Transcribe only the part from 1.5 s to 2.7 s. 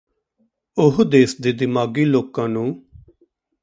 ਦਿਮਾਗੀ ਲੋਕਾਂ ਨੂੰ